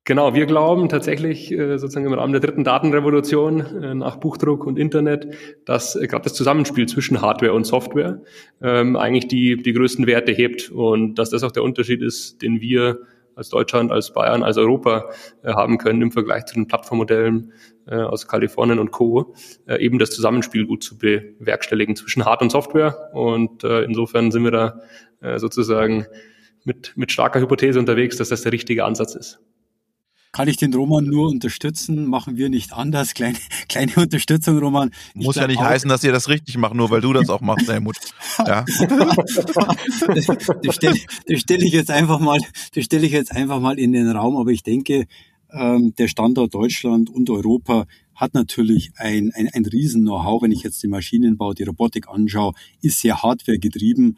[0.07, 4.77] Genau, wir glauben tatsächlich äh, sozusagen im Rahmen der dritten Datenrevolution äh, nach Buchdruck und
[4.77, 5.33] Internet,
[5.65, 8.21] dass äh, gerade das Zusammenspiel zwischen Hardware und Software
[8.61, 12.61] ähm, eigentlich die, die größten Werte hebt und dass das auch der Unterschied ist, den
[12.61, 12.99] wir
[13.33, 15.09] als Deutschland, als Bayern, als Europa
[15.43, 17.51] haben können im Vergleich zu den Plattformmodellen
[17.85, 19.35] aus Kalifornien und Co.
[19.67, 24.79] Eben das Zusammenspiel gut zu bewerkstelligen zwischen Hard- und Software und insofern sind wir da
[25.35, 26.05] sozusagen
[26.63, 29.41] mit, mit starker Hypothese unterwegs, dass das der richtige Ansatz ist
[30.35, 33.13] kann ich den Roman nur unterstützen, machen wir nicht anders.
[33.13, 33.37] Kleine,
[33.69, 34.91] kleine Unterstützung, Roman.
[35.13, 37.29] Ich Muss ja nicht auch, heißen, dass ihr das richtig macht, nur weil du das
[37.29, 37.95] auch machst, Helmut.
[38.45, 38.65] Ja.
[38.65, 38.75] das,
[40.75, 40.99] stelle
[41.37, 42.41] stell ich jetzt einfach mal,
[42.73, 45.05] das stelle ich jetzt einfach mal in den Raum, aber ich denke,
[45.53, 50.63] ähm, der Standort Deutschland und Europa hat natürlich ein, ein, ein riesen Know-how, wenn ich
[50.63, 54.17] jetzt den Maschinenbau, die Robotik anschaue, ist sehr hardware getrieben.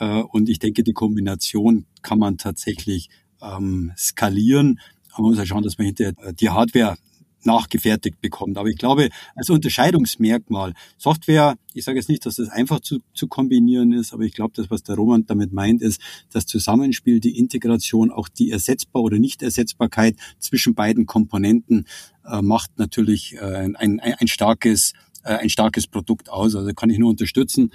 [0.00, 3.10] Äh, und ich denke, die Kombination kann man tatsächlich
[3.42, 4.80] ähm, skalieren
[5.16, 6.96] man muss ja schauen, dass man hinterher äh, die Hardware
[7.44, 8.58] nachgefertigt bekommt.
[8.58, 13.28] Aber ich glaube, als Unterscheidungsmerkmal, Software, ich sage jetzt nicht, dass das einfach zu, zu
[13.28, 16.00] kombinieren ist, aber ich glaube, das, was der Roman damit meint, ist,
[16.32, 21.86] das Zusammenspiel, die Integration, auch die Ersetzbar oder Nicht-Ersetzbarkeit zwischen beiden Komponenten
[22.24, 24.92] äh, macht natürlich äh, ein, ein, ein, starkes,
[25.22, 26.54] äh, ein starkes Produkt aus.
[26.54, 27.72] Also kann ich nur unterstützen.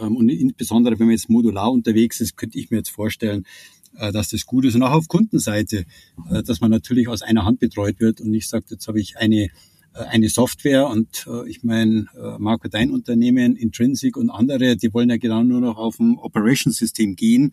[0.00, 3.44] Ähm, und insbesondere, wenn man jetzt modular unterwegs ist, könnte ich mir jetzt vorstellen,
[3.92, 5.84] dass das gut ist und auch auf Kundenseite,
[6.30, 9.16] äh, dass man natürlich aus einer Hand betreut wird und nicht sagt, jetzt habe ich
[9.18, 9.44] eine
[9.92, 12.06] äh, eine Software und ich meine,
[12.38, 17.16] Marco, dein Unternehmen, Intrinsic und andere, die wollen ja genau nur noch auf ein Operation-System
[17.16, 17.52] gehen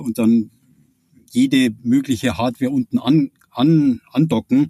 [0.00, 0.50] und dann
[1.30, 4.66] jede mögliche Hardware unten an, an, andocken.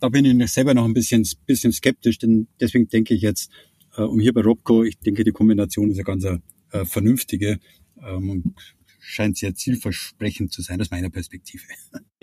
[0.00, 3.50] Da bin ich selber noch ein bisschen, bisschen skeptisch, denn deswegen denke ich jetzt,
[3.94, 6.26] um hier bei Robco, ich denke, die Kombination ist eine ganz
[6.88, 7.58] vernünftige.
[8.02, 8.54] Ähm,
[9.06, 11.62] scheint sehr zielversprechend zu sein aus meiner Perspektive.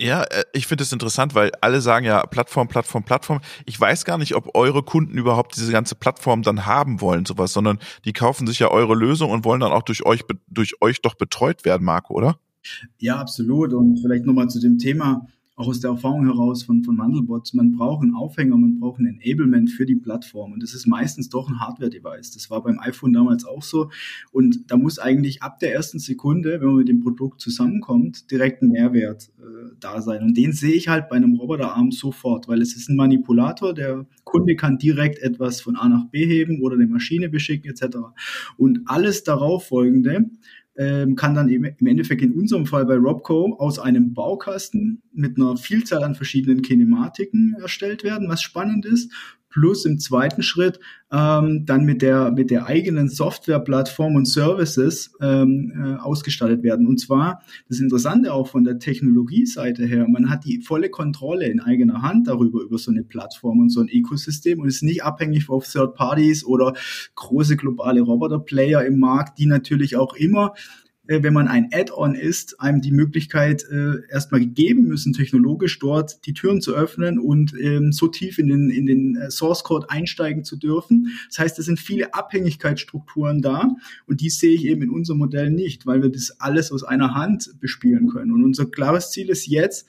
[0.00, 3.40] Ja, äh, ich finde es interessant, weil alle sagen ja Plattform, Plattform, Plattform.
[3.64, 7.52] Ich weiß gar nicht, ob eure Kunden überhaupt diese ganze Plattform dann haben wollen, sowas,
[7.52, 11.00] sondern die kaufen sich ja eure Lösung und wollen dann auch durch euch, durch euch
[11.00, 12.38] doch betreut werden, Marco, oder?
[12.98, 13.72] Ja, absolut.
[13.72, 17.72] Und vielleicht nochmal zu dem Thema auch aus der Erfahrung heraus von, von Wandelbots, man
[17.72, 20.52] braucht einen Aufhänger, man braucht ein Enablement für die Plattform.
[20.52, 22.32] Und das ist meistens doch ein Hardware-Device.
[22.32, 23.90] Das war beim iPhone damals auch so.
[24.32, 28.62] Und da muss eigentlich ab der ersten Sekunde, wenn man mit dem Produkt zusammenkommt, direkt
[28.62, 30.22] ein Mehrwert äh, da sein.
[30.22, 33.74] Und den sehe ich halt bei einem Roboterarm sofort, weil es ist ein Manipulator.
[33.74, 37.98] Der Kunde kann direkt etwas von A nach B heben oder eine Maschine beschicken etc.
[38.56, 40.30] Und alles darauf folgende
[40.76, 45.56] ähm, kann dann im Endeffekt in unserem Fall bei Robco aus einem Baukasten mit einer
[45.56, 49.12] Vielzahl an verschiedenen Kinematiken erstellt werden, was spannend ist
[49.54, 50.80] plus im zweiten Schritt
[51.12, 56.88] ähm, dann mit der, mit der eigenen Softwareplattform und Services ähm, äh, ausgestattet werden.
[56.88, 61.60] Und zwar, das Interessante auch von der Technologieseite her, man hat die volle Kontrolle in
[61.60, 65.48] eigener Hand darüber, über so eine Plattform und so ein Ökosystem und ist nicht abhängig
[65.48, 66.74] auf Third Parties oder
[67.14, 70.54] große globale Roboter-Player im Markt, die natürlich auch immer
[71.06, 76.32] wenn man ein Add-on ist, einem die Möglichkeit äh, erstmal gegeben müssen, technologisch dort die
[76.32, 80.44] Türen zu öffnen und ähm, so tief in den, in den äh, Source Code einsteigen
[80.44, 81.10] zu dürfen.
[81.28, 83.68] Das heißt, es sind viele Abhängigkeitsstrukturen da
[84.06, 87.14] und die sehe ich eben in unserem Modell nicht, weil wir das alles aus einer
[87.14, 88.32] Hand bespielen können.
[88.32, 89.86] Und unser klares Ziel ist jetzt,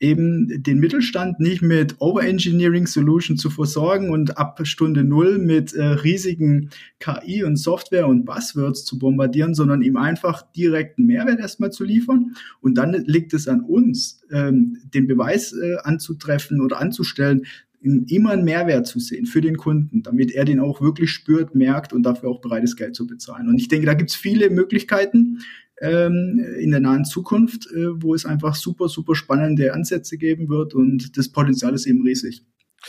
[0.00, 5.82] eben den Mittelstand nicht mit Overengineering Solution zu versorgen und ab Stunde Null mit äh,
[5.82, 11.84] riesigen KI und Software und Buzzwords zu bombardieren, sondern ihm einfach direkten Mehrwert erstmal zu
[11.84, 12.36] liefern.
[12.60, 17.42] Und dann liegt es an uns, ähm, den Beweis äh, anzutreffen oder anzustellen,
[17.80, 21.92] immer einen Mehrwert zu sehen für den Kunden, damit er den auch wirklich spürt, merkt
[21.92, 23.48] und dafür auch bereit ist, Geld zu bezahlen.
[23.48, 25.38] Und ich denke, da gibt es viele Möglichkeiten,
[25.80, 30.74] ähm, in der nahen Zukunft, äh, wo es einfach super, super spannende Ansätze geben wird
[30.74, 32.42] und das Potenzial ist eben riesig.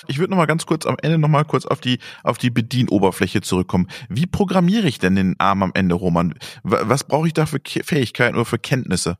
[0.08, 2.52] Ich würde noch mal ganz kurz am Ende noch mal kurz auf die auf die
[2.52, 3.88] Bedienoberfläche zurückkommen.
[4.08, 6.36] Wie programmiere ich denn den Arm am Ende, Roman?
[6.64, 9.18] Was brauche ich da für Fähigkeiten oder für Kenntnisse?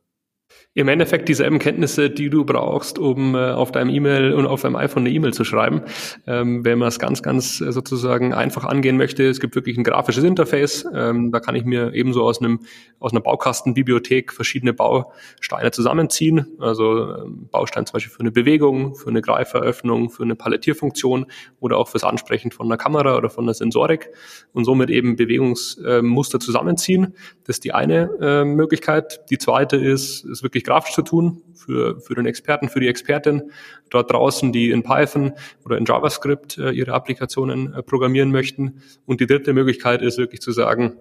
[0.74, 4.76] Im Endeffekt dieselben Kenntnisse, die du brauchst, um äh, auf deinem E-Mail und auf deinem
[4.76, 5.82] iPhone eine E-Mail zu schreiben.
[6.28, 9.82] Ähm, wenn man es ganz, ganz äh, sozusagen einfach angehen möchte, es gibt wirklich ein
[9.82, 10.86] grafisches Interface.
[10.94, 12.60] Ähm, da kann ich mir ebenso aus einem
[13.00, 16.46] aus einer Baukastenbibliothek verschiedene Bausteine zusammenziehen.
[16.60, 21.26] Also ähm, Baustein zum Beispiel für eine Bewegung, für eine Greiferöffnung, für eine Palettierfunktion
[21.58, 24.10] oder auch fürs Ansprechen von einer Kamera oder von der Sensorik
[24.52, 27.14] und somit eben Bewegungsmuster äh, zusammenziehen.
[27.44, 29.28] Das ist die eine äh, Möglichkeit.
[29.30, 33.50] Die zweite ist, ist wirklich grafisch zu tun für, für den Experten, für die Expertin
[33.90, 35.32] dort draußen, die in Python
[35.64, 38.82] oder in JavaScript äh, ihre Applikationen äh, programmieren möchten.
[39.06, 40.96] Und die dritte Möglichkeit ist wirklich zu sagen,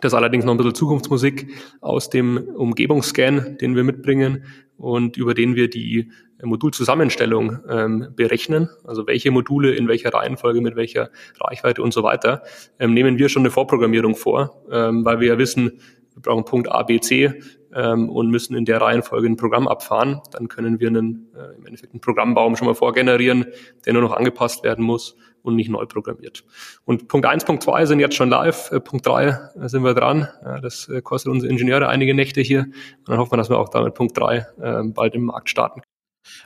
[0.00, 1.48] das allerdings noch ein bisschen Zukunftsmusik
[1.80, 4.44] aus dem Umgebungsscan, den wir mitbringen
[4.76, 6.10] und über den wir die
[6.42, 11.10] Modulzusammenstellung ähm, berechnen, also welche Module in welcher Reihenfolge, mit welcher
[11.40, 12.42] Reichweite und so weiter,
[12.78, 15.80] ähm, nehmen wir schon eine Vorprogrammierung vor, ähm, weil wir ja wissen,
[16.14, 17.34] wir brauchen Punkt A, B, C
[17.74, 20.20] ähm, und müssen in der Reihenfolge ein Programm abfahren.
[20.32, 23.46] Dann können wir einen, äh, im Endeffekt einen Programmbaum schon mal vorgenerieren,
[23.84, 26.44] der nur noch angepasst werden muss und nicht neu programmiert.
[26.84, 28.70] Und Punkt 1, Punkt 2 sind jetzt schon live.
[28.72, 30.28] Äh, Punkt 3 äh, sind wir dran.
[30.44, 32.62] Äh, das äh, kostet unsere Ingenieure einige Nächte hier.
[32.62, 35.82] Und dann hoffen wir, dass wir auch damit Punkt 3 äh, bald im Markt starten.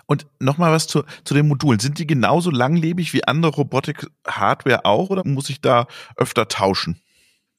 [0.06, 1.80] Und nochmal was zu, zu den Modulen.
[1.80, 7.00] Sind die genauso langlebig wie andere Robotik-Hardware auch oder muss ich da öfter tauschen?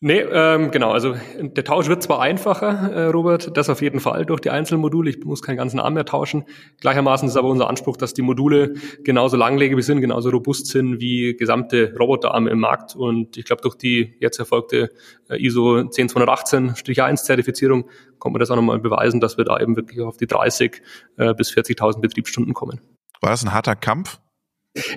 [0.06, 0.92] Nee, ähm, genau.
[0.92, 5.10] Also der Tausch wird zwar einfacher, äh, Robert, das auf jeden Fall durch die Einzelmodule.
[5.10, 6.44] Ich muss keinen ganzen Arm mehr tauschen.
[6.82, 8.74] Gleichermaßen ist aber unser Anspruch, dass die Module
[9.06, 12.98] genauso langlebig sind, genauso robust sind wie gesamte Roboterarme im Markt.
[12.98, 14.90] Und ich glaube, durch die jetzt erfolgte
[15.30, 17.86] äh, ISO 10218-1 Zertifizierung
[18.20, 20.82] kommt man das auch nochmal beweisen, dass wir da eben wirklich auf die 30
[21.16, 22.82] äh, bis 40.000 Betriebsstunden kommen.
[23.22, 24.20] War das ein harter Kampf?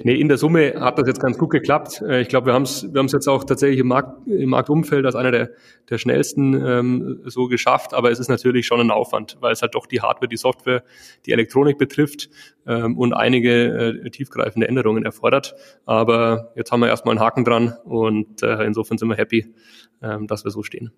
[0.05, 2.01] Nee, in der Summe hat das jetzt ganz gut geklappt.
[2.01, 5.15] Äh, ich glaube, wir haben es wir jetzt auch tatsächlich im, Markt, im Marktumfeld als
[5.15, 5.51] einer der,
[5.91, 7.93] der schnellsten ähm, so geschafft.
[7.93, 10.83] Aber es ist natürlich schon ein Aufwand, weil es halt doch die Hardware, die Software,
[11.27, 12.31] die Elektronik betrifft
[12.67, 15.55] ähm, und einige äh, tiefgreifende Änderungen erfordert.
[15.85, 19.55] Aber jetzt haben wir erstmal einen Haken dran und äh, insofern sind wir happy,
[20.01, 20.91] ähm, dass wir so stehen.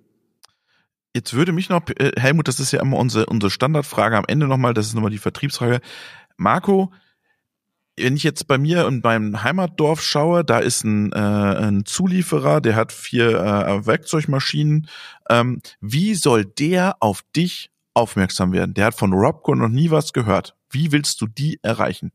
[1.16, 4.46] Jetzt würde mich noch, äh, Helmut, das ist ja immer unsere, unsere Standardfrage am Ende
[4.46, 5.80] nochmal, das ist nochmal die Vertriebsfrage.
[6.36, 6.92] Marco,
[7.98, 12.60] wenn ich jetzt bei mir und beim Heimatdorf schaue, da ist ein, äh, ein Zulieferer,
[12.60, 14.88] der hat vier äh, Werkzeugmaschinen.
[15.28, 18.74] Ähm, wie soll der auf dich aufmerksam werden?
[18.74, 20.56] Der hat von Robco noch nie was gehört.
[20.70, 22.12] Wie willst du die erreichen?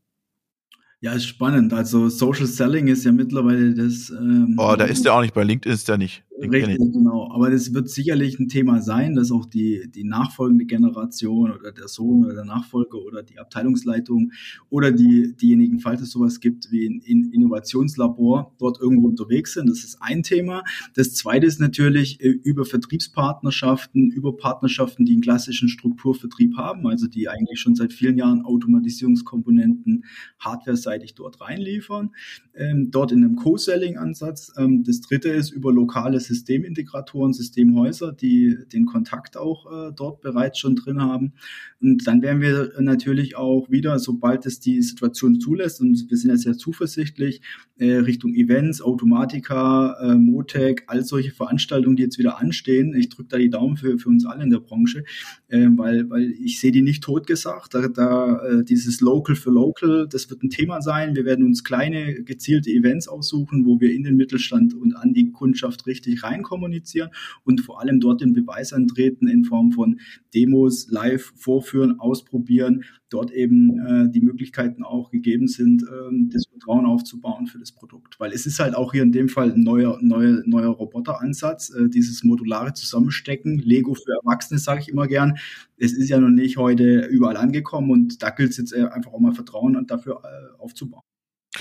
[1.04, 1.74] Ja, ist spannend.
[1.74, 4.08] Also Social Selling ist ja mittlerweile das.
[4.08, 5.34] Ähm, oh, da ist der auch nicht.
[5.34, 6.23] Bei LinkedIn ist der nicht.
[6.36, 7.30] Richtig, genau.
[7.30, 11.86] Aber das wird sicherlich ein Thema sein, dass auch die, die nachfolgende Generation oder der
[11.86, 14.32] Sohn oder der Nachfolger oder die Abteilungsleitung
[14.68, 19.70] oder die, diejenigen, falls es sowas gibt wie ein Innovationslabor, dort irgendwo unterwegs sind.
[19.70, 20.64] Das ist ein Thema.
[20.94, 27.06] Das zweite ist natürlich äh, über Vertriebspartnerschaften, über Partnerschaften, die einen klassischen Strukturvertrieb haben, also
[27.06, 30.04] die eigentlich schon seit vielen Jahren Automatisierungskomponenten
[30.40, 32.10] hardware-seitig dort reinliefern.
[32.56, 34.52] Ähm, dort in einem Co-Selling-Ansatz.
[34.56, 40.58] Ähm, das dritte ist über lokale Systemintegratoren, Systemhäuser, die den Kontakt auch äh, dort bereits
[40.58, 41.32] schon drin haben.
[41.80, 46.30] Und dann werden wir natürlich auch wieder, sobald es die Situation zulässt, und wir sind
[46.30, 47.42] ja sehr zuversichtlich,
[47.76, 52.94] äh, Richtung Events, Automatika, äh, Motec, all solche Veranstaltungen, die jetzt wieder anstehen.
[52.94, 55.04] Ich drücke da die Daumen für, für uns alle in der Branche,
[55.48, 57.74] äh, weil, weil ich sehe die nicht totgesagt.
[57.74, 61.16] Da, da äh, dieses Local für Local, das wird ein Thema sein.
[61.16, 65.32] Wir werden uns kleine, gezielte Events aussuchen, wo wir in den Mittelstand und an die
[65.32, 67.10] Kundschaft richtig rein kommunizieren
[67.44, 70.00] und vor allem dort den Beweis antreten in Form von
[70.34, 76.84] Demos, live vorführen, ausprobieren, dort eben äh, die Möglichkeiten auch gegeben sind, ähm, das Vertrauen
[76.86, 78.18] aufzubauen für das Produkt.
[78.18, 81.88] Weil es ist halt auch hier in dem Fall ein neuer, neuer, neuer Roboteransatz, äh,
[81.88, 85.38] dieses modulare Zusammenstecken, Lego für Erwachsene, sage ich immer gern.
[85.76, 89.12] Es ist ja noch nicht heute überall angekommen und da gilt es jetzt äh, einfach
[89.12, 91.02] auch mal Vertrauen und dafür äh, aufzubauen.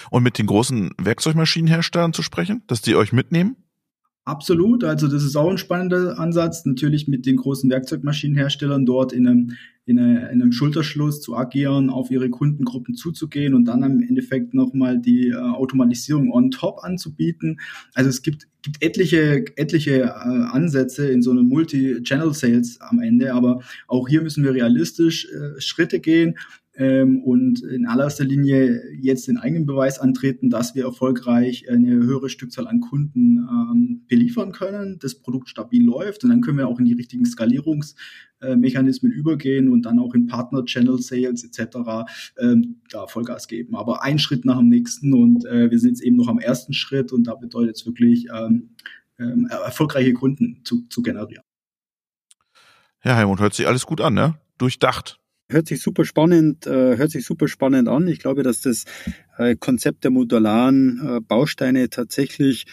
[0.10, 3.56] Und mit den großen Werkzeugmaschinenherstellern zu sprechen, dass die euch mitnehmen?
[4.26, 9.28] Absolut, also das ist auch ein spannender Ansatz, natürlich mit den großen Werkzeugmaschinenherstellern dort in
[9.28, 9.52] einem,
[9.86, 14.54] in, eine, in einem Schulterschluss zu agieren, auf ihre Kundengruppen zuzugehen und dann im Endeffekt
[14.54, 17.60] nochmal die äh, Automatisierung on top anzubieten.
[17.96, 23.60] Also es gibt, gibt etliche, etliche äh, Ansätze in so einem Multi-Channel-Sales am Ende, aber
[23.90, 26.36] auch hier müssen wir realistisch äh, Schritte gehen
[26.76, 32.30] ähm, und in allererster Linie jetzt den eigenen Beweis antreten, dass wir erfolgreich eine höhere
[32.30, 36.80] Stückzahl an Kunden ähm, beliefern können, das Produkt stabil läuft und dann können wir auch
[36.80, 41.78] in die richtigen Skalierungsmechanismen äh, übergehen und dann auch in Partner, Channel Sales etc.
[42.40, 43.76] Ähm, da Vollgas geben.
[43.76, 46.74] Aber ein Schritt nach dem nächsten und äh, wir sind jetzt eben noch am ersten
[46.74, 48.70] Schritt und da bedeutet es wirklich ähm,
[49.20, 51.44] ähm, erfolgreiche Kunden zu, zu generieren.
[53.04, 54.40] Ja, Helmut, hört sich alles gut an, ne?
[54.58, 55.20] Durchdacht.
[55.50, 58.08] Hört sich super spannend, äh, hört sich super spannend an.
[58.08, 58.86] Ich glaube, dass das
[59.38, 62.66] äh, Konzept der modularen äh, Bausteine tatsächlich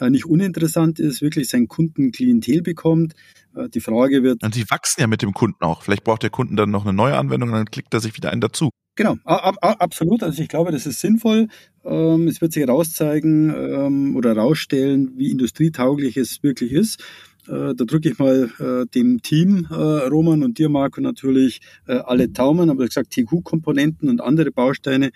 [0.00, 3.14] äh, nicht uninteressant ist, wirklich sein Kundenklientel bekommt.
[3.54, 4.42] Äh, die Frage wird.
[4.42, 5.82] Und sie wachsen ja mit dem Kunden auch.
[5.82, 8.30] Vielleicht braucht der Kunden dann noch eine neue Anwendung und dann klickt er sich wieder
[8.30, 8.70] einen dazu.
[8.94, 10.22] Genau, ab, ab, absolut.
[10.22, 11.48] Also ich glaube, das ist sinnvoll.
[11.84, 17.02] Ähm, es wird sich herauszeigen ähm, oder herausstellen, wie industrietauglich es wirklich ist.
[17.48, 22.28] Äh, da drücke ich mal äh, dem Team, äh, Roman und dir, Marco, natürlich alle
[22.28, 22.70] Daumen.
[22.70, 25.10] Aber wie gesagt, TQ-Komponenten und andere Bausteine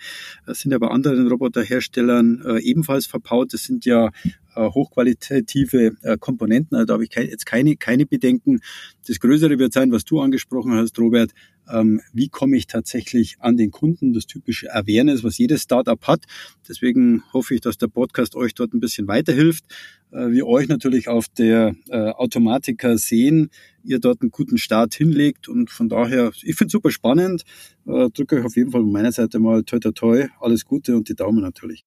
[0.47, 3.53] sind ja bei anderen Roboterherstellern ebenfalls verbaut.
[3.53, 4.11] Das sind ja
[4.57, 6.75] hochqualitative äh, Komponenten.
[6.75, 8.59] Also da habe ich jetzt keine, keine Bedenken.
[9.07, 11.31] Das Größere wird sein, was du angesprochen hast, Robert.
[11.69, 14.13] Ähm, wie komme ich tatsächlich an den Kunden?
[14.13, 16.23] Das typische Awareness, was jedes Startup hat.
[16.67, 19.65] Deswegen hoffe ich, dass der Podcast euch dort ein bisschen weiterhilft.
[20.11, 23.49] Äh, wir euch natürlich auf der äh, Automatika sehen,
[23.83, 25.49] ihr dort einen guten Start hinlegt.
[25.49, 27.43] Und von daher, ich finde es super spannend.
[27.85, 30.27] Äh, drücke euch auf jeden Fall von meiner Seite mal toi toi toi.
[30.39, 31.83] Alles Gute und die Daumen natürlich.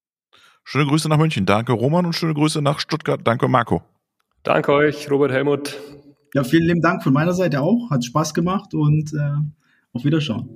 [0.71, 1.47] Schöne Grüße nach München.
[1.47, 3.21] Danke, Roman, und schöne Grüße nach Stuttgart.
[3.25, 3.83] Danke, Marco.
[4.45, 5.77] Danke euch, Robert Helmut.
[6.33, 7.91] Ja, vielen lieben Dank von meiner Seite auch.
[7.91, 9.33] Hat Spaß gemacht und äh,
[9.93, 10.49] auf Wiederschauen.